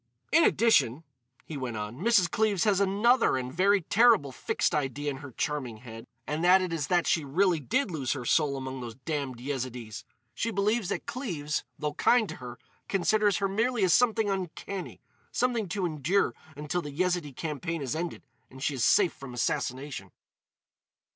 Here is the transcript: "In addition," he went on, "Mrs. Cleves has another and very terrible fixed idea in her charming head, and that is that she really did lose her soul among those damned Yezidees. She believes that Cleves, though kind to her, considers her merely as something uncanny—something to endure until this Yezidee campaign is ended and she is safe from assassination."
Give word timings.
"In 0.31 0.43
addition," 0.43 1.03
he 1.45 1.57
went 1.57 1.77
on, 1.77 1.99
"Mrs. 1.99 2.27
Cleves 2.31 2.63
has 2.63 2.79
another 2.79 3.37
and 3.37 3.53
very 3.53 3.81
terrible 3.81 4.31
fixed 4.31 4.73
idea 4.73 5.11
in 5.11 5.17
her 5.17 5.29
charming 5.31 5.77
head, 5.77 6.07
and 6.25 6.43
that 6.43 6.59
is 6.73 6.87
that 6.87 7.05
she 7.05 7.23
really 7.23 7.59
did 7.59 7.91
lose 7.91 8.13
her 8.13 8.25
soul 8.25 8.57
among 8.57 8.81
those 8.81 8.95
damned 8.95 9.39
Yezidees. 9.39 10.03
She 10.33 10.49
believes 10.49 10.89
that 10.89 11.05
Cleves, 11.05 11.63
though 11.77 11.93
kind 11.93 12.27
to 12.29 12.37
her, 12.37 12.57
considers 12.87 13.37
her 13.37 13.47
merely 13.47 13.83
as 13.83 13.93
something 13.93 14.27
uncanny—something 14.27 15.69
to 15.69 15.85
endure 15.85 16.33
until 16.55 16.81
this 16.81 16.93
Yezidee 16.93 17.33
campaign 17.33 17.83
is 17.83 17.95
ended 17.95 18.23
and 18.49 18.63
she 18.63 18.73
is 18.73 18.83
safe 18.83 19.13
from 19.13 19.35
assassination." 19.35 20.09